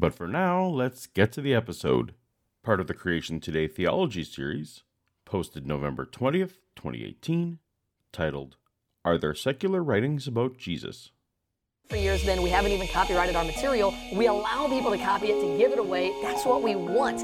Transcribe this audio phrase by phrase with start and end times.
[0.00, 2.14] But for now, let's get to the episode.
[2.62, 4.82] Part of the Creation Today Theology series,
[5.26, 7.58] posted November 20th, 2018,
[8.10, 8.56] titled,
[9.04, 11.10] Are There Secular Writings About Jesus?
[11.90, 13.94] For years, then, we haven't even copyrighted our material.
[14.14, 16.14] We allow people to copy it, to give it away.
[16.22, 17.22] That's what we want.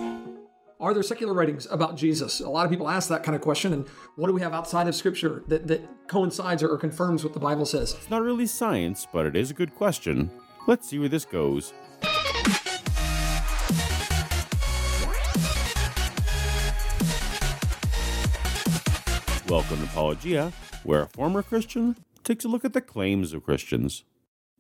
[0.79, 2.41] Are there secular writings about Jesus?
[2.41, 3.73] A lot of people ask that kind of question.
[3.73, 7.41] And what do we have outside of Scripture that, that coincides or confirms what the
[7.41, 7.95] Bible says?
[7.95, 10.31] It's not really science, but it is a good question.
[10.67, 11.73] Let's see where this goes.
[19.49, 20.53] Welcome to Apologia,
[20.83, 21.95] where a former Christian
[22.25, 24.03] takes a look at the claims of Christians.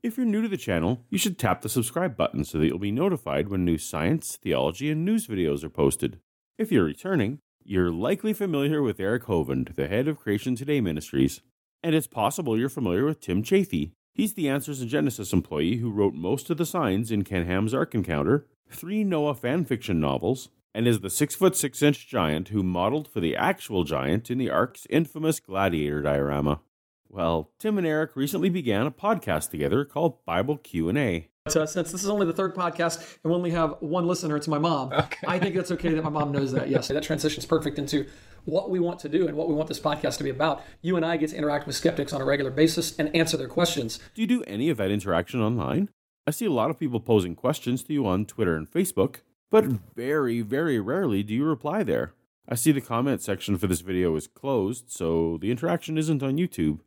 [0.00, 2.78] If you're new to the channel, you should tap the subscribe button so that you'll
[2.78, 6.20] be notified when new science, theology, and news videos are posted.
[6.56, 11.40] If you're returning, you're likely familiar with Eric Hovind, the head of Creation Today Ministries.
[11.82, 13.90] And it's possible you're familiar with Tim Chaffey.
[14.14, 17.74] He's the Answers in Genesis employee who wrote most of the signs in Ken Ham's
[17.74, 22.62] Ark Encounter, three Noah fanfiction novels, and is the six foot six inch giant who
[22.62, 26.60] modeled for the actual giant in the Ark's infamous gladiator diorama.
[27.08, 31.28] Well, Tim and Eric recently began a podcast together called Bible Q&A.
[31.46, 34.36] But, uh, since this is only the third podcast and we only have one listener,
[34.36, 34.92] it's my mom.
[34.92, 35.26] Okay.
[35.26, 36.68] I think it's okay that my mom knows that.
[36.68, 38.06] Yes, that transitions perfect into
[38.44, 40.62] what we want to do and what we want this podcast to be about.
[40.82, 43.48] You and I get to interact with skeptics on a regular basis and answer their
[43.48, 43.98] questions.
[44.14, 45.88] Do you do any of that interaction online?
[46.26, 49.64] I see a lot of people posing questions to you on Twitter and Facebook, but
[49.94, 52.12] very, very rarely do you reply there.
[52.48, 56.36] I see the comment section for this video is closed, so the interaction isn't on
[56.36, 56.80] YouTube.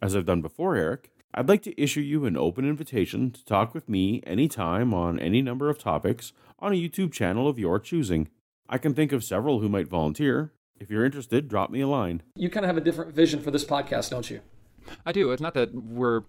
[0.00, 3.74] As I've done before, Eric, I'd like to issue you an open invitation to talk
[3.74, 8.28] with me anytime on any number of topics on a YouTube channel of your choosing.
[8.68, 10.52] I can think of several who might volunteer.
[10.80, 12.22] If you're interested, drop me a line.
[12.34, 14.40] You kind of have a different vision for this podcast, don't you?
[15.06, 15.30] I do.
[15.30, 16.22] It's not that we're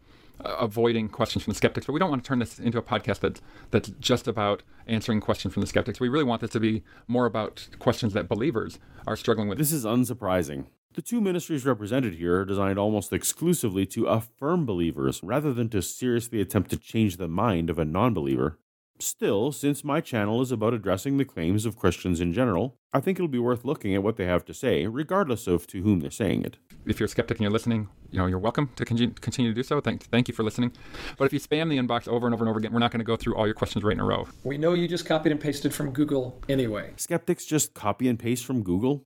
[0.46, 3.20] avoiding questions from the skeptics, but we don't want to turn this into a podcast
[3.20, 6.00] that's that's just about answering questions from the skeptics.
[6.00, 9.58] We really want this to be more about questions that believers are struggling with.
[9.58, 10.66] This is unsurprising.
[10.94, 15.82] The two ministries represented here are designed almost exclusively to affirm believers rather than to
[15.82, 18.60] seriously attempt to change the mind of a non believer.
[19.00, 23.18] Still, since my channel is about addressing the claims of Christians in general, I think
[23.18, 26.12] it'll be worth looking at what they have to say, regardless of to whom they're
[26.12, 26.58] saying it.
[26.86, 29.56] If you're a skeptic and you're listening, you know you're welcome to continue, continue to
[29.56, 29.82] do so.
[29.82, 30.72] Thank, thank you for listening.
[31.18, 33.00] But if you spam the inbox over and over and over again, we're not going
[33.00, 34.28] to go through all your questions right in a row.
[34.44, 36.92] We know you just copied and pasted from Google anyway.
[36.98, 39.04] Skeptics just copy and paste from Google?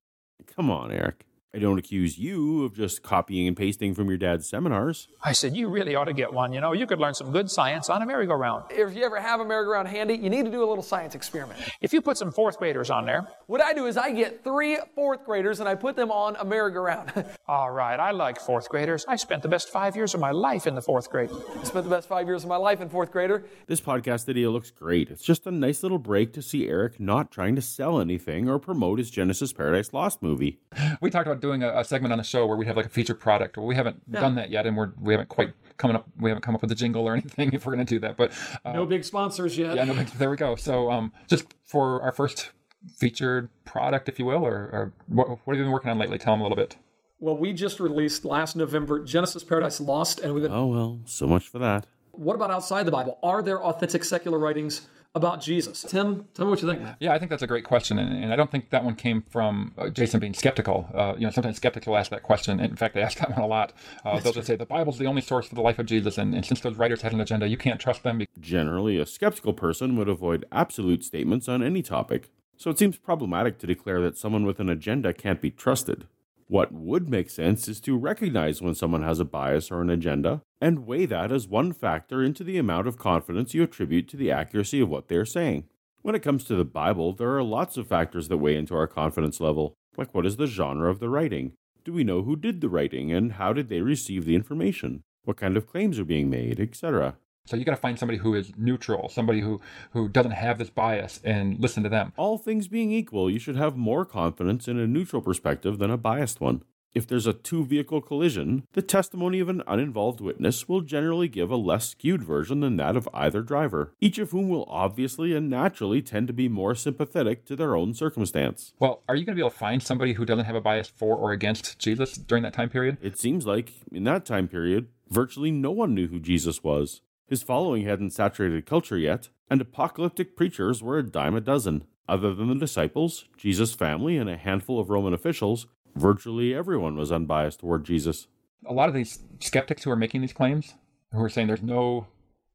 [0.48, 1.27] Come on, Eric.
[1.56, 5.08] I don't accuse you of just copying and pasting from your dad's seminars.
[5.24, 6.52] I said, You really ought to get one.
[6.52, 8.66] You know, you could learn some good science on a merry-go-round.
[8.70, 11.58] If you ever have a merry-go-round handy, you need to do a little science experiment.
[11.80, 14.78] If you put some fourth graders on there, What I do is I get three
[14.94, 17.26] fourth graders and I put them on a merry-go-round.
[17.48, 19.06] all right, I like fourth graders.
[19.08, 21.30] I spent the best five years of my life in the fourth grade.
[21.32, 23.46] I spent the best five years of my life in fourth grader.
[23.68, 25.10] This podcast video looks great.
[25.10, 28.60] It's just a nice little break to see Eric not trying to sell anything or
[28.60, 30.60] promote his Genesis Paradise Lost movie.
[31.02, 32.90] We talked about doing a, a segment on the show where we have like a
[32.90, 33.58] featured product.
[33.58, 36.08] Well, we haven't done that yet, and we're we haven't quite coming up.
[36.20, 38.18] We haven't come up with a jingle or anything if we're going to do that.
[38.18, 38.32] But
[38.66, 39.76] uh, No big sponsors yet.
[39.76, 40.56] yeah, no, but there we go.
[40.56, 42.52] So um, just for our first
[42.96, 46.18] featured product, if you will, or, or what, what have you been working on lately?
[46.18, 46.78] Tell them a little bit.
[47.20, 50.52] Well, we just released last November Genesis Paradise Lost, and we've been.
[50.52, 51.88] Oh well, so much for that.
[52.12, 53.20] What about outside the Bible?
[53.24, 55.82] Are there authentic secular writings about Jesus?
[55.82, 56.82] Tim, tell me what you think.
[57.00, 59.24] Yeah, I think that's a great question, and, and I don't think that one came
[59.30, 60.90] from uh, Jason being skeptical.
[60.94, 62.60] Uh, you know, sometimes skeptics will ask that question.
[62.60, 63.74] In fact, they ask that one a lot.
[64.06, 66.36] Uh, they'll just say the Bible's the only source for the life of Jesus, and,
[66.36, 68.22] and since those writers had an agenda, you can't trust them.
[68.40, 73.60] Generally, a skeptical person would avoid absolute statements on any topic, so it seems problematic
[73.60, 76.08] to declare that someone with an agenda can't be trusted.
[76.50, 80.42] What would make sense is to recognize when someone has a bias or an agenda
[80.62, 84.32] and weigh that as one factor into the amount of confidence you attribute to the
[84.32, 85.66] accuracy of what they are saying.
[86.04, 88.88] When it comes to the Bible, there are lots of factors that weigh into our
[88.88, 91.52] confidence level, like what is the genre of the writing?
[91.84, 95.04] Do we know who did the writing and how did they receive the information?
[95.26, 97.18] What kind of claims are being made, etc.
[97.48, 99.62] So you got to find somebody who is neutral, somebody who
[99.92, 102.14] who doesn't have this bias, and listen to them.
[102.18, 105.98] All things being equal, you should have more confidence in a neutral perspective than a
[105.98, 106.64] biased one.
[106.94, 111.52] If there's a two vehicle collision, the testimony of an uninvolved witness will generally give
[111.52, 115.48] a less skewed version than that of either driver, each of whom will obviously and
[115.48, 118.74] naturally tend to be more sympathetic to their own circumstance.
[118.80, 120.88] Well, are you going to be able to find somebody who doesn't have a bias
[120.88, 122.98] for or against Jesus during that time period?
[123.02, 127.02] It seems like, in that time period, virtually no one knew who Jesus was.
[127.28, 131.84] His following hadn't saturated culture yet, and apocalyptic preachers were a dime a dozen.
[132.08, 137.12] Other than the disciples, Jesus' family, and a handful of Roman officials, virtually everyone was
[137.12, 138.28] unbiased toward Jesus.
[138.66, 140.76] A lot of these skeptics who are making these claims,
[141.12, 142.08] who are saying there's no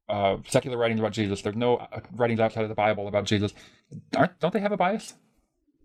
[0.09, 3.53] uh, secular writings about Jesus, there's no uh, writings outside of the Bible about Jesus,
[4.15, 5.13] aren't don't they have a bias?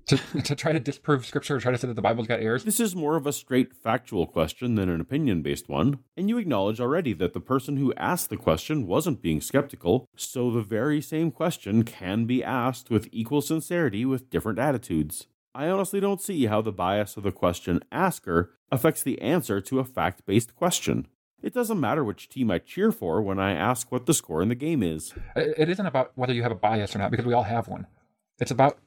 [0.09, 2.65] To, to try to disprove scripture or try to say that the Bible's got errors?
[2.65, 6.39] This is more of a straight factual question than an opinion based one, and you
[6.39, 11.01] acknowledge already that the person who asked the question wasn't being skeptical, so the very
[11.01, 15.27] same question can be asked with equal sincerity with different attitudes.
[15.55, 19.81] I honestly don't see how the bias of the question asker affects the answer to
[19.81, 21.07] a fact based question.
[21.43, 24.49] It doesn't matter which team I cheer for when I ask what the score in
[24.49, 25.15] the game is.
[25.37, 27.87] It isn't about whether you have a bias or not, because we all have one.
[28.41, 28.79] It's about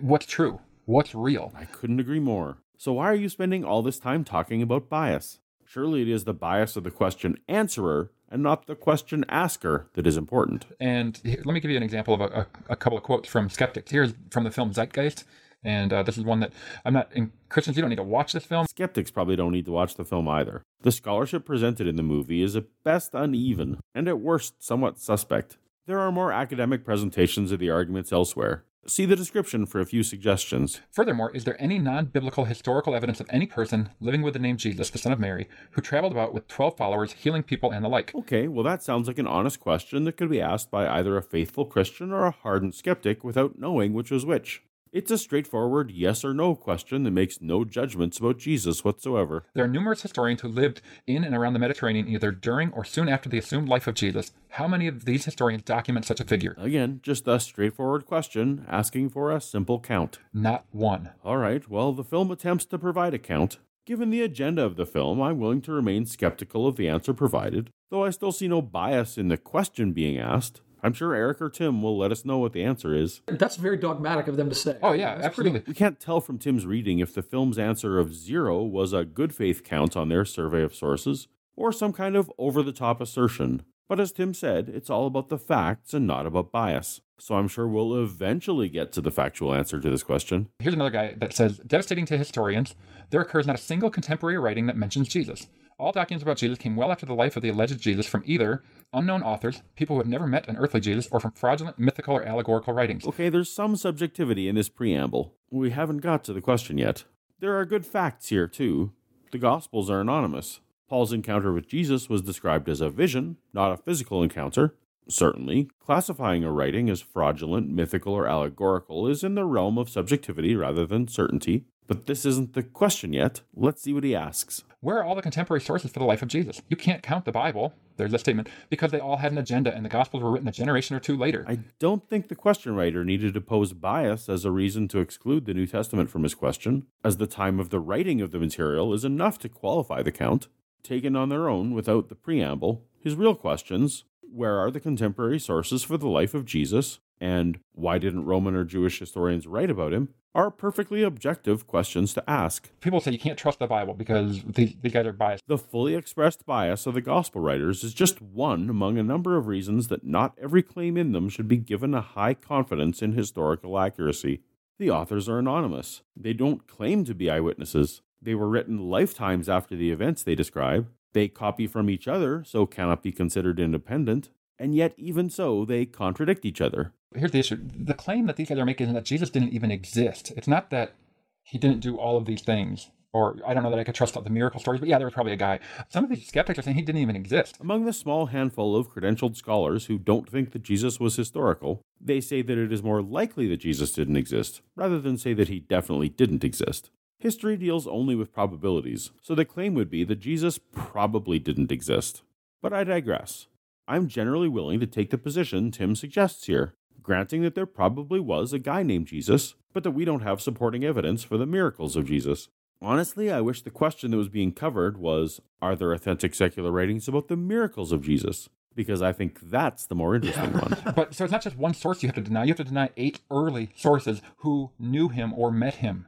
[0.00, 1.52] what's true, what's real.
[1.56, 2.58] I couldn't agree more.
[2.76, 5.40] So, why are you spending all this time talking about bias?
[5.64, 10.06] Surely it is the bias of the question answerer and not the question asker that
[10.06, 10.66] is important.
[10.80, 13.28] And here, let me give you an example of a, a, a couple of quotes
[13.28, 13.90] from skeptics.
[13.90, 15.24] Here's from the film Zeitgeist.
[15.64, 16.52] And uh, this is one that
[16.84, 17.76] I'm not in Christians.
[17.76, 18.66] You don't need to watch this film.
[18.68, 20.62] Skeptics probably don't need to watch the film either.
[20.82, 25.58] The scholarship presented in the movie is at best uneven and at worst somewhat suspect.
[25.86, 28.64] There are more academic presentations of the arguments elsewhere.
[28.88, 30.80] See the description for a few suggestions.
[30.92, 34.56] Furthermore, is there any non biblical historical evidence of any person living with the name
[34.56, 37.88] Jesus, the Son of Mary, who traveled about with 12 followers, healing people and the
[37.90, 38.14] like?
[38.14, 41.22] Okay, well, that sounds like an honest question that could be asked by either a
[41.22, 44.62] faithful Christian or a hardened skeptic without knowing which was which.
[44.90, 49.44] It's a straightforward yes or no question that makes no judgments about Jesus whatsoever.
[49.54, 53.08] There are numerous historians who lived in and around the Mediterranean either during or soon
[53.08, 54.32] after the assumed life of Jesus.
[54.50, 56.54] How many of these historians document such a figure?
[56.56, 60.20] Again, just a straightforward question asking for a simple count.
[60.32, 61.10] Not one.
[61.22, 63.58] All right, well, the film attempts to provide a count.
[63.84, 67.70] Given the agenda of the film, I'm willing to remain skeptical of the answer provided,
[67.90, 70.60] though I still see no bias in the question being asked.
[70.82, 73.20] I'm sure Eric or Tim will let us know what the answer is.
[73.26, 74.76] That's very dogmatic of them to say.
[74.82, 75.62] Oh, yeah, That's absolutely.
[75.66, 79.34] We can't tell from Tim's reading if the film's answer of zero was a good
[79.34, 83.62] faith count on their survey of sources, or some kind of over the top assertion.
[83.88, 87.00] But as Tim said, it's all about the facts and not about bias.
[87.18, 90.48] So I'm sure we'll eventually get to the factual answer to this question.
[90.60, 92.74] Here's another guy that says Devastating to historians,
[93.10, 95.48] there occurs not a single contemporary writing that mentions Jesus.
[95.80, 98.64] All documents about Jesus came well after the life of the alleged Jesus from either
[98.92, 102.24] unknown authors, people who have never met an earthly Jesus, or from fraudulent mythical or
[102.24, 103.06] allegorical writings.
[103.06, 105.34] Okay, there's some subjectivity in this preamble.
[105.50, 107.04] We haven't got to the question yet.
[107.38, 108.92] There are good facts here, too.
[109.30, 110.58] The Gospels are anonymous.
[110.88, 114.74] Paul's encounter with Jesus was described as a vision, not a physical encounter.
[115.08, 120.56] Certainly, classifying a writing as fraudulent, mythical, or allegorical is in the realm of subjectivity
[120.56, 121.66] rather than certainty.
[121.86, 123.42] But this isn't the question yet.
[123.54, 124.64] Let's see what he asks.
[124.80, 126.62] Where are all the contemporary sources for the life of Jesus?
[126.68, 129.84] You can't count the Bible, there's a statement, because they all had an agenda and
[129.84, 131.44] the Gospels were written a generation or two later.
[131.48, 135.46] I don't think the question writer needed to pose bias as a reason to exclude
[135.46, 138.94] the New Testament from his question, as the time of the writing of the material
[138.94, 140.46] is enough to qualify the count.
[140.84, 145.82] Taken on their own without the preamble, his real questions where are the contemporary sources
[145.82, 147.00] for the life of Jesus?
[147.20, 150.10] And why didn't Roman or Jewish historians write about him?
[150.34, 152.70] Are perfectly objective questions to ask.
[152.80, 155.42] People say you can't trust the Bible because these, these guys are biased.
[155.48, 159.48] The fully expressed bias of the gospel writers is just one among a number of
[159.48, 163.78] reasons that not every claim in them should be given a high confidence in historical
[163.78, 164.42] accuracy.
[164.78, 166.02] The authors are anonymous.
[166.14, 168.02] They don't claim to be eyewitnesses.
[168.22, 170.88] They were written lifetimes after the events they describe.
[171.14, 174.30] They copy from each other, so cannot be considered independent.
[174.58, 176.92] And yet, even so, they contradict each other.
[177.14, 179.70] Here's the issue the claim that these guys are making is that Jesus didn't even
[179.70, 180.32] exist.
[180.36, 180.94] It's not that
[181.42, 182.90] he didn't do all of these things.
[183.12, 185.06] Or I don't know that I could trust all the miracle stories, but yeah, there
[185.06, 185.60] was probably a guy.
[185.88, 187.56] Some of these skeptics are saying he didn't even exist.
[187.58, 192.20] Among the small handful of credentialed scholars who don't think that Jesus was historical, they
[192.20, 195.58] say that it is more likely that Jesus didn't exist, rather than say that he
[195.58, 196.90] definitely didn't exist.
[197.18, 202.22] History deals only with probabilities, so the claim would be that Jesus probably didn't exist.
[202.60, 203.46] But I digress.
[203.88, 208.52] I'm generally willing to take the position Tim suggests here, granting that there probably was
[208.52, 212.04] a guy named Jesus, but that we don't have supporting evidence for the miracles of
[212.04, 212.48] Jesus.
[212.82, 217.08] Honestly, I wish the question that was being covered was Are there authentic secular writings
[217.08, 218.50] about the miracles of Jesus?
[218.74, 220.76] Because I think that's the more interesting one.
[220.94, 222.90] But so it's not just one source you have to deny, you have to deny
[222.98, 226.06] eight early sources who knew him or met him.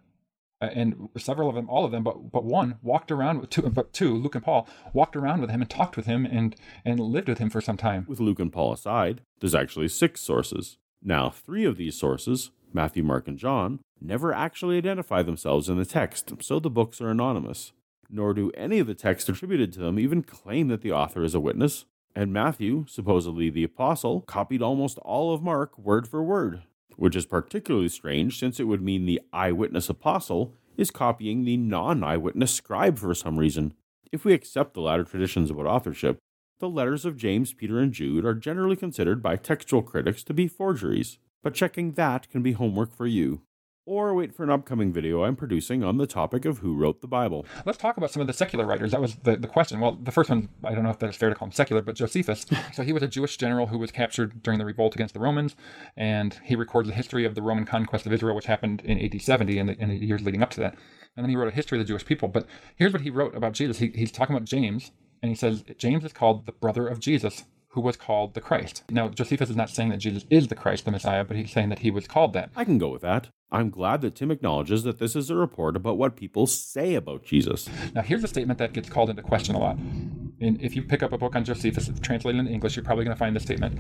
[0.60, 3.62] Uh, and several of them, all of them, but but one walked around with two,
[3.62, 7.00] but two, Luke and Paul, walked around with him and talked with him and and
[7.00, 8.04] lived with him for some time.
[8.08, 10.78] With Luke and Paul aside, there's actually six sources.
[11.02, 15.86] Now, three of these sources, Matthew, Mark, and John, never actually identify themselves in the
[15.86, 17.72] text, so the books are anonymous.
[18.10, 21.34] Nor do any of the texts attributed to them even claim that the author is
[21.34, 21.86] a witness.
[22.14, 26.64] And Matthew, supposedly the apostle, copied almost all of Mark word for word,
[26.96, 32.02] which is particularly strange since it would mean the eyewitness apostle is copying the non
[32.02, 33.74] eyewitness scribe for some reason.
[34.12, 36.18] If we accept the latter traditions about authorship,
[36.58, 40.48] the letters of James, Peter, and Jude are generally considered by textual critics to be
[40.48, 43.42] forgeries, but checking that can be homework for you
[43.86, 47.08] or wait for an upcoming video I'm producing on the topic of who wrote the
[47.08, 47.46] Bible.
[47.64, 48.92] Let's talk about some of the secular writers.
[48.92, 49.80] That was the, the question.
[49.80, 51.96] Well, the first one, I don't know if that's fair to call him secular, but
[51.96, 52.46] Josephus.
[52.72, 55.56] so he was a Jewish general who was captured during the revolt against the Romans,
[55.96, 59.20] and he records the history of the Roman conquest of Israel, which happened in AD
[59.20, 60.74] 70 and the, the years leading up to that.
[61.16, 62.28] And then he wrote a history of the Jewish people.
[62.28, 62.46] But
[62.76, 63.78] here's what he wrote about Jesus.
[63.78, 67.44] He, he's talking about James, and he says James is called the brother of Jesus,
[67.70, 68.82] who was called the Christ.
[68.90, 71.68] Now, Josephus is not saying that Jesus is the Christ, the Messiah, but he's saying
[71.68, 72.50] that he was called that.
[72.56, 73.28] I can go with that.
[73.52, 77.24] I'm glad that Tim acknowledges that this is a report about what people say about
[77.24, 77.68] Jesus.
[77.94, 79.76] Now, here's a statement that gets called into question a lot.
[79.76, 83.14] And if you pick up a book on Josephus translated into English, you're probably going
[83.14, 83.78] to find this statement.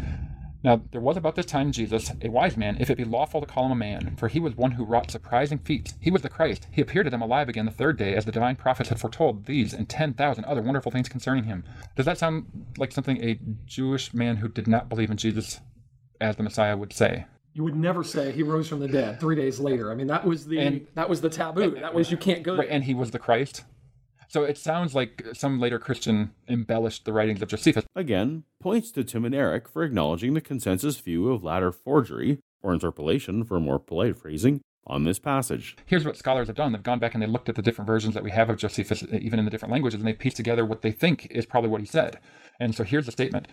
[0.62, 3.46] Now, there was about this time Jesus, a wise man, if it be lawful to
[3.46, 5.94] call him a man, for he was one who wrought surprising feats.
[6.00, 6.66] He was the Christ.
[6.70, 9.46] He appeared to them alive again the third day, as the divine prophets had foretold
[9.46, 11.64] these and 10,000 other wonderful things concerning him.
[11.96, 15.60] Does that sound like something a Jewish man who did not believe in Jesus
[16.20, 17.24] as the Messiah would say?
[17.54, 19.90] You would never say he rose from the dead three days later.
[19.90, 21.72] I mean, that was the and, that was the taboo.
[21.80, 22.56] That was you can't go.
[22.56, 23.64] Right, and he was the Christ.
[24.30, 27.84] So it sounds like some later Christian embellished the writings of Josephus.
[27.96, 32.72] Again, points to Tim and Eric for acknowledging the consensus view of latter forgery, or
[32.72, 35.76] interpolation for more polite phrasing, on this passage.
[35.84, 36.70] Here's what scholars have done.
[36.70, 39.02] They've gone back and they looked at the different versions that we have of Josephus,
[39.02, 41.70] uh, even in the different languages, and they pieced together what they think is probably
[41.70, 42.20] what he said.
[42.60, 43.48] And so here's the statement.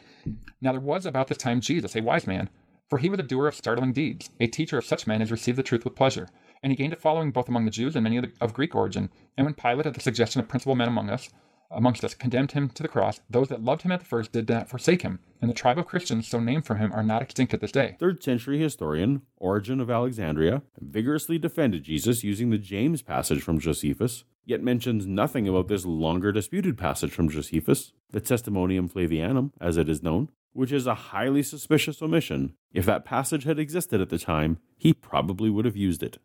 [0.61, 2.51] Now there was about this time Jesus, a wise man,
[2.87, 4.29] for he was a doer of startling deeds.
[4.39, 6.29] A teacher of such men has received the truth with pleasure
[6.63, 8.75] and he gained a following both among the Jews and many of, the, of Greek
[8.75, 9.09] origin.
[9.37, 11.29] And when Pilate, at the suggestion of principal men among us,
[11.69, 14.49] amongst us, condemned him to the cross, those that loved him at the first did
[14.49, 17.53] not forsake him, and the tribe of Christians so named from him are not extinct
[17.53, 17.95] at this day.
[17.99, 24.23] Third century historian Origen of Alexandria vigorously defended Jesus using the James passage from Josephus,
[24.45, 29.89] yet mentions nothing about this longer disputed passage from Josephus, the Testimonium Flavianum, as it
[29.89, 32.53] is known, which is a highly suspicious omission.
[32.73, 36.17] If that passage had existed at the time, he probably would have used it.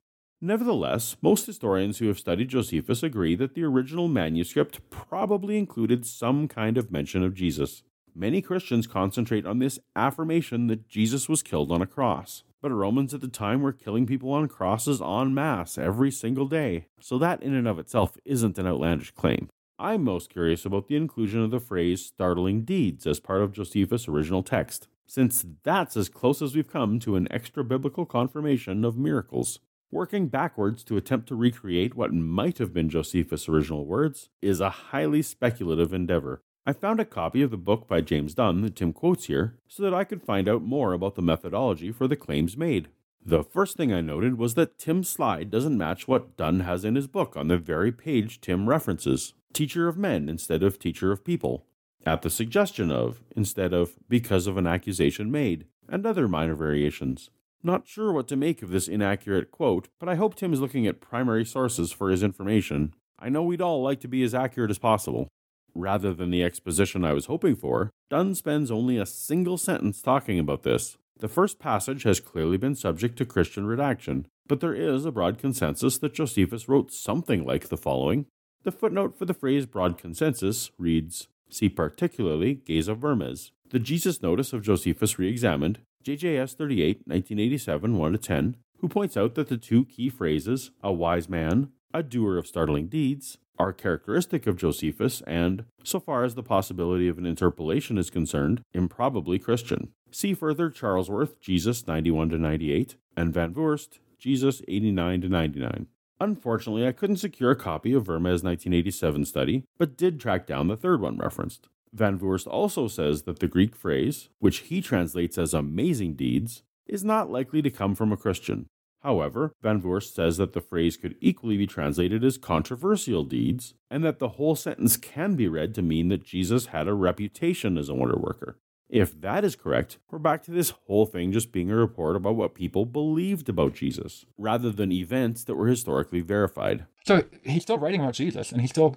[0.45, 6.49] Nevertheless, most historians who have studied Josephus agree that the original manuscript probably included some
[6.49, 7.85] kind of mention of Jesus.
[8.13, 13.15] Many Christians concentrate on this affirmation that Jesus was killed on a cross, but Romans
[13.15, 17.41] at the time were killing people on crosses en masse every single day, so that
[17.41, 19.49] in and of itself isn't an outlandish claim.
[19.79, 24.09] I'm most curious about the inclusion of the phrase startling deeds as part of Josephus'
[24.09, 28.99] original text, since that's as close as we've come to an extra biblical confirmation of
[28.99, 29.61] miracles.
[29.93, 34.71] Working backwards to attempt to recreate what might have been Josephus' original words is a
[34.71, 36.43] highly speculative endeavor.
[36.65, 39.83] I found a copy of the book by James Dunn that Tim quotes here so
[39.83, 42.89] that I could find out more about the methodology for the claims made.
[43.23, 46.95] The first thing I noted was that Tim's slide doesn't match what Dunn has in
[46.95, 51.23] his book on the very page Tim references teacher of men instead of teacher of
[51.23, 51.67] people,
[52.07, 57.29] at the suggestion of instead of because of an accusation made, and other minor variations.
[57.64, 60.87] Not sure what to make of this inaccurate quote, but I hope Tim is looking
[60.87, 62.95] at primary sources for his information.
[63.21, 65.28] I know we'd all like to be as accurate as possible.
[65.75, 70.40] Rather than the exposition I was hoping for, Dunn spends only a single sentence talking
[70.40, 70.99] about this.
[71.19, 75.38] The first passage has clearly been subject to Christian redaction, but there is a broad
[75.38, 78.26] consensus that Josephus wrote something like the following.
[78.64, 83.52] The footnote for the phrase broad consensus reads See particularly Geza Vermes.
[83.71, 89.16] The Jesus Notice of Josephus re examined JJS 38, 1987, 1 to 10, who points
[89.16, 93.73] out that the two key phrases, a wise man, a doer of startling deeds, are
[93.73, 99.38] characteristic of Josephus and, so far as the possibility of an interpolation is concerned, improbably
[99.38, 99.92] Christian.
[100.11, 105.87] See further Charlesworth, Jesus 91 to 98, and Van Voorst, Jesus 89 to 99.
[106.21, 110.76] Unfortunately, I couldn't secure a copy of Vermes' 1987 study, but did track down the
[110.76, 111.68] third one referenced.
[111.93, 117.05] Van Voorst also says that the Greek phrase, which he translates as amazing deeds, is
[117.05, 118.67] not likely to come from a Christian.
[119.03, 124.05] However, Van Voorst says that the phrase could equally be translated as controversial deeds, and
[124.05, 127.89] that the whole sentence can be read to mean that Jesus had a reputation as
[127.89, 128.59] a wonder worker.
[128.93, 132.37] If that is correct, we're back to this whole thing just being a report about
[132.37, 136.85] what people believed about Jesus, rather than events that were historically verified.
[137.07, 138.97] So he's still writing about Jesus and he's still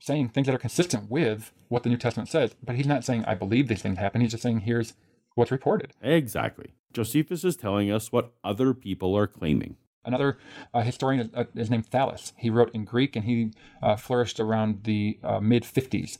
[0.00, 3.24] saying things that are consistent with what the New Testament says, but he's not saying,
[3.24, 4.20] I believe these things happen.
[4.20, 4.94] He's just saying, here's
[5.36, 5.92] what's reported.
[6.02, 6.74] Exactly.
[6.92, 9.76] Josephus is telling us what other people are claiming.
[10.04, 10.38] Another
[10.74, 12.32] uh, historian is, uh, is, named Thallus.
[12.36, 16.18] He wrote in Greek and he uh, flourished around the uh, mid 50s.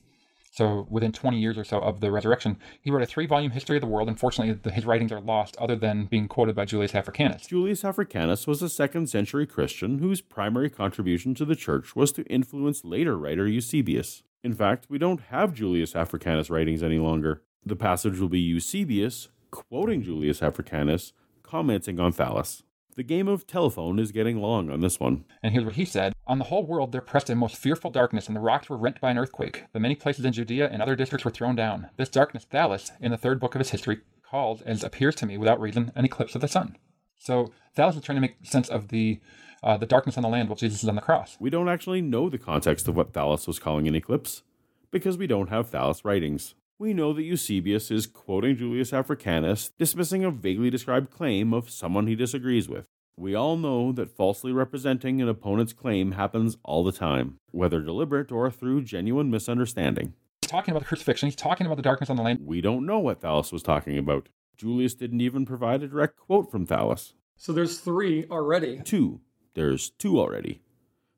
[0.56, 3.82] So within 20 years or so of the resurrection, he wrote a three-volume history of
[3.82, 4.08] the world.
[4.08, 7.46] Unfortunately, the, his writings are lost, other than being quoted by Julius Africanus.
[7.46, 12.84] Julius Africanus was a second-century Christian whose primary contribution to the church was to influence
[12.84, 14.22] later writer Eusebius.
[14.42, 17.42] In fact, we don't have Julius Africanus writings any longer.
[17.64, 22.62] The passage will be Eusebius quoting Julius Africanus, commenting on Thallus.
[22.96, 25.24] The game of telephone is getting long on this one.
[25.42, 28.26] And here's what he said On the whole world there pressed a most fearful darkness,
[28.26, 29.64] and the rocks were rent by an earthquake.
[29.72, 31.88] The many places in Judea and other districts were thrown down.
[31.96, 35.38] This darkness Thallus, in the third book of his history, called, as appears to me
[35.38, 36.76] without reason, an eclipse of the sun.
[37.16, 39.20] So Thallus is trying to make sense of the
[39.62, 41.36] uh, the darkness on the land while Jesus is on the cross.
[41.40, 44.42] We don't actually know the context of what Thallus was calling an eclipse,
[44.90, 46.54] because we don't have Thallus writings.
[46.78, 52.06] We know that Eusebius is quoting Julius Africanus, dismissing a vaguely described claim of someone
[52.06, 52.84] he disagrees with.
[53.18, 58.30] We all know that falsely representing an opponent's claim happens all the time, whether deliberate
[58.30, 60.12] or through genuine misunderstanding.
[60.42, 62.40] He's talking about the crucifixion, he's talking about the darkness on the land.
[62.44, 64.28] We don't know what Thallus was talking about.
[64.58, 67.14] Julius didn't even provide a direct quote from Thallus.
[67.38, 68.82] So there's three already.
[68.84, 69.20] Two.
[69.54, 70.60] There's two already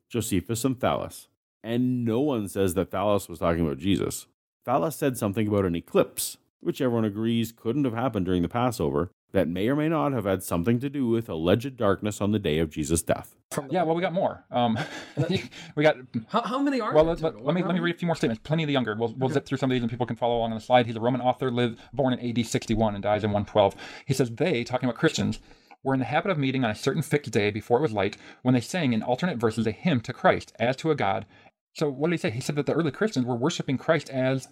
[0.07, 1.27] Josephus and Thallus.
[1.61, 4.25] And no one says that Thallus was talking about Jesus.
[4.65, 9.11] Thallus said something about an eclipse, which everyone agrees couldn't have happened during the Passover,
[9.31, 12.39] that may or may not have had something to do with alleged darkness on the
[12.39, 13.35] day of Jesus' death.
[13.69, 14.43] Yeah, well, we got more.
[14.51, 14.77] Um,
[15.75, 15.97] we got.
[16.27, 17.15] How, how many are well, there?
[17.15, 18.41] let, let, let me let me read a few more statements.
[18.43, 18.95] Pliny the Younger.
[18.95, 20.85] We'll, we'll zip through some of these, and people can follow along on the slide.
[20.85, 22.43] He's a Roman author, lived born in A.D.
[22.43, 23.75] 61 and dies in 112.
[24.05, 25.39] He says they, talking about Christians,
[25.83, 28.17] were in the habit of meeting on a certain fixed day before it was light,
[28.41, 31.25] when they sang in alternate verses a hymn to Christ as to a god.
[31.73, 32.31] So what did he say?
[32.31, 34.47] He said that the early Christians were worshiping Christ as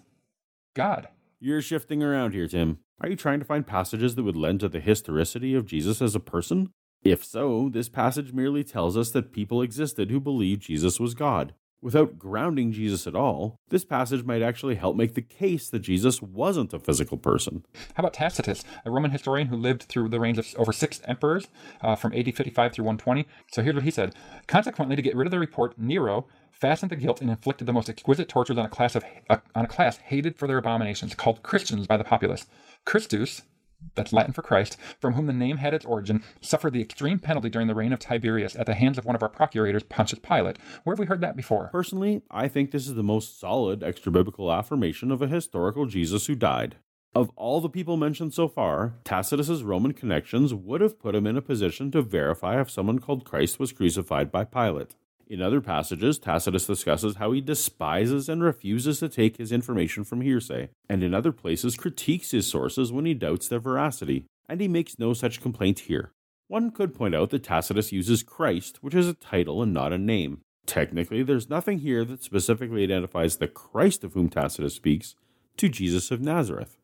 [0.74, 1.08] God.
[1.40, 2.78] You're shifting around here, Tim.
[3.00, 6.16] Are you trying to find passages that would lend to the historicity of Jesus as
[6.16, 6.72] a person?
[7.04, 11.54] If so, this passage merely tells us that people existed who believed Jesus was God.
[11.80, 16.20] Without grounding Jesus at all, this passage might actually help make the case that Jesus
[16.20, 17.64] wasn't a physical person.
[17.94, 21.46] How about Tacitus, a Roman historian who lived through the reigns of over six emperors
[21.82, 23.28] uh, from AD 55 through 120?
[23.52, 24.12] So here's what he said
[24.48, 26.26] Consequently, to get rid of the report, Nero
[26.60, 29.64] fastened the guilt and inflicted the most exquisite tortures on a class of uh, on
[29.64, 32.46] a class hated for their abominations, called Christians by the populace.
[32.84, 33.42] Christus,
[33.94, 37.48] that's Latin for Christ, from whom the name had its origin, suffered the extreme penalty
[37.48, 40.58] during the reign of Tiberius at the hands of one of our procurators, Pontius Pilate.
[40.84, 41.68] Where have we heard that before?
[41.68, 46.26] Personally, I think this is the most solid extra biblical affirmation of a historical Jesus
[46.26, 46.76] who died.
[47.14, 51.36] Of all the people mentioned so far, Tacitus's Roman connections would have put him in
[51.36, 54.94] a position to verify if someone called Christ was crucified by Pilate.
[55.28, 60.22] In other passages, Tacitus discusses how he despises and refuses to take his information from
[60.22, 64.68] hearsay, and in other places critiques his sources when he doubts their veracity, and he
[64.68, 66.12] makes no such complaint here.
[66.46, 69.98] One could point out that Tacitus uses Christ, which is a title and not a
[69.98, 70.40] name.
[70.64, 75.14] Technically, there's nothing here that specifically identifies the Christ of whom Tacitus speaks
[75.58, 76.78] to Jesus of Nazareth.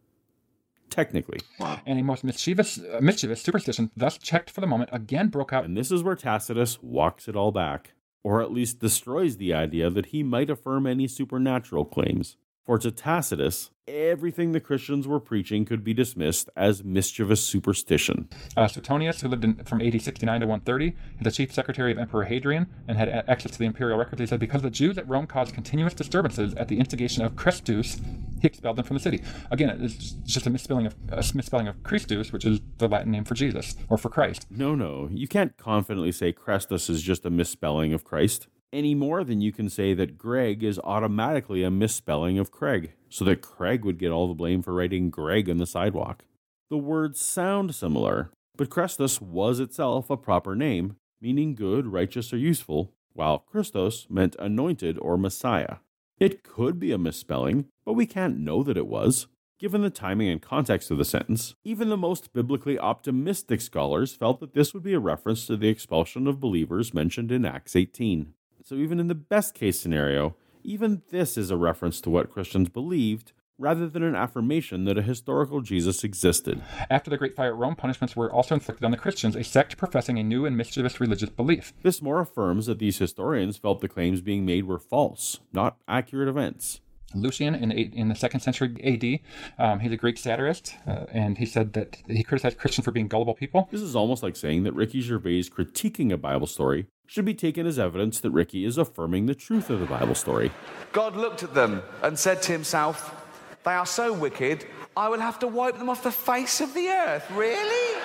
[0.90, 1.40] Technically.
[1.86, 5.64] And a most mischievous, uh, mischievous superstition, thus checked for the moment, again broke out.
[5.64, 9.90] And this is where Tacitus walks it all back or at least destroys the idea
[9.90, 12.36] that he might affirm any supernatural claims.
[12.64, 18.28] For to Tacitus, everything the Christians were preaching could be dismissed as mischievous superstition.
[18.56, 22.24] Uh, Suetonius, who lived in, from AD 69 to 130, the chief secretary of Emperor
[22.24, 25.26] Hadrian, and had access to the imperial records, he said, because the Jews at Rome
[25.26, 28.00] caused continuous disturbances at the instigation of Chrestus,
[28.40, 29.22] he expelled them from the city.
[29.50, 33.24] Again, it's just a misspelling of a misspelling of Christus, which is the Latin name
[33.24, 34.46] for Jesus or for Christ.
[34.50, 39.24] No, no, you can't confidently say Chrestus is just a misspelling of Christ any more
[39.24, 43.84] than you can say that Greg is automatically a misspelling of Craig, so that Craig
[43.84, 46.24] would get all the blame for writing Greg on the sidewalk.
[46.68, 52.36] The words sound similar, but Chrestus was itself a proper name, meaning good, righteous, or
[52.36, 55.76] useful, while Christos meant anointed or Messiah.
[56.18, 59.28] It could be a misspelling, but we can't know that it was.
[59.60, 64.40] Given the timing and context of the sentence, even the most biblically optimistic scholars felt
[64.40, 68.34] that this would be a reference to the expulsion of believers mentioned in Acts 18.
[68.66, 72.70] So, even in the best case scenario, even this is a reference to what Christians
[72.70, 76.62] believed rather than an affirmation that a historical Jesus existed.
[76.88, 79.76] After the Great Fire at Rome, punishments were also inflicted on the Christians, a sect
[79.76, 81.74] professing a new and mischievous religious belief.
[81.82, 86.30] This more affirms that these historians felt the claims being made were false, not accurate
[86.30, 86.80] events.
[87.14, 89.64] Lucian in, eight, in the second century AD.
[89.64, 93.08] Um, he's a Greek satirist, uh, and he said that he criticized Christians for being
[93.08, 93.68] gullible people.
[93.70, 97.66] This is almost like saying that Ricky Gervais critiquing a Bible story should be taken
[97.66, 100.50] as evidence that Ricky is affirming the truth of the Bible story.
[100.92, 103.14] God looked at them and said to himself,
[103.64, 106.88] They are so wicked, I will have to wipe them off the face of the
[106.88, 107.28] earth.
[107.32, 108.00] Really?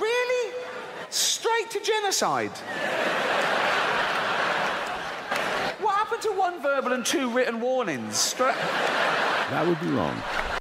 [0.00, 0.54] really?
[1.08, 2.50] Straight to genocide.
[5.80, 8.16] What happened to one verbal and two written warnings?
[8.16, 8.56] Straight.
[8.56, 10.16] That would be wrong.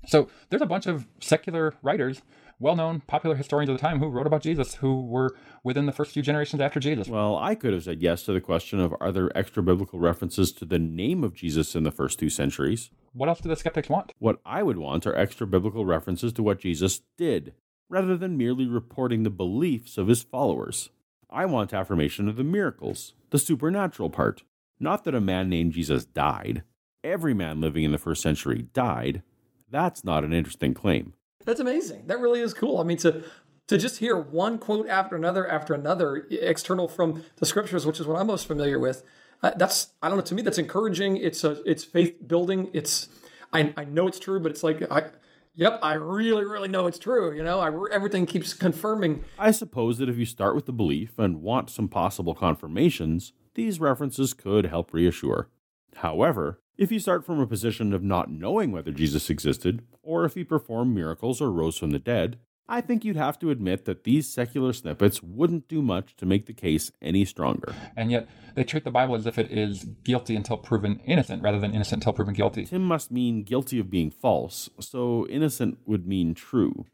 [0.06, 2.22] So there's a bunch of secular writers,
[2.60, 6.12] well-known, popular historians of the time who wrote about Jesus, who were within the first
[6.12, 7.08] few generations after Jesus.
[7.08, 10.52] Well, I could have said yes to the question of are there extra biblical references
[10.54, 12.90] to the name of Jesus in the first two centuries?
[13.14, 14.12] What else do the skeptics want?
[14.20, 17.54] What I would want are extra biblical references to what Jesus did,
[17.90, 20.90] rather than merely reporting the beliefs of his followers.
[21.30, 24.44] I want affirmation of the miracles, the supernatural part,
[24.84, 26.64] not that a man named Jesus died.
[27.04, 29.24] Every man living in the first century died.
[29.70, 31.14] That's not an interesting claim.
[31.46, 32.08] That's amazing.
[32.08, 32.80] That really is cool.
[32.80, 33.24] I mean, to
[33.68, 38.06] to just hear one quote after another after another external from the scriptures, which is
[38.06, 39.04] what I'm most familiar with.
[39.42, 40.24] Uh, that's I don't know.
[40.24, 41.18] To me, that's encouraging.
[41.18, 42.70] It's a it's faith building.
[42.74, 43.10] It's
[43.52, 45.10] I I know it's true, but it's like I.
[45.56, 47.32] Yep, I really, really know it's true.
[47.32, 49.24] You know, I, everything keeps confirming.
[49.38, 53.80] I suppose that if you start with the belief and want some possible confirmations, these
[53.80, 55.50] references could help reassure.
[55.98, 60.34] However, if you start from a position of not knowing whether Jesus existed, or if
[60.34, 64.06] he performed miracles or rose from the dead, I think you'd have to admit that
[64.06, 67.76] these secular snippets wouldn't do much to make the case any stronger.
[67.96, 71.60] And yet, they treat the Bible as if it is guilty until proven innocent, rather
[71.60, 72.66] than innocent until proven guilty.
[72.66, 76.86] Tim must mean guilty of being false, so innocent would mean true.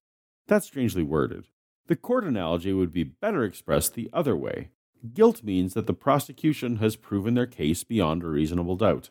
[0.48, 1.46] That's strangely worded.
[1.88, 4.70] The court analogy would be better expressed the other way.
[5.14, 9.10] Guilt means that the prosecution has proven their case beyond a reasonable doubt.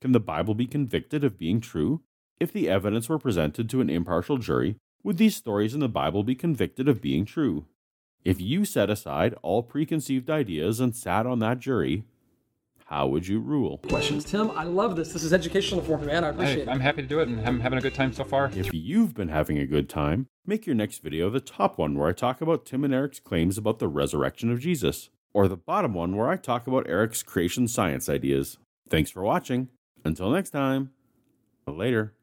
[0.00, 2.02] Can the Bible be convicted of being true?
[2.38, 6.22] If the evidence were presented to an impartial jury, would these stories in the Bible
[6.22, 7.66] be convicted of being true?
[8.24, 12.04] If you set aside all preconceived ideas and sat on that jury,
[12.86, 13.78] how would you rule?
[13.88, 14.52] Questions, Tim.
[14.52, 15.12] I love this.
[15.12, 16.22] This is educational for me, man.
[16.22, 16.68] I appreciate Hey, it.
[16.68, 18.50] I'm happy to do it, and I'm having a good time so far.
[18.54, 22.08] If you've been having a good time, make your next video the top one where
[22.08, 25.94] I talk about Tim and Eric's claims about the resurrection of Jesus, or the bottom
[25.94, 28.58] one where I talk about Eric's creation science ideas.
[28.88, 29.68] Thanks for watching.
[30.04, 30.90] Until next time,
[31.66, 32.14] later.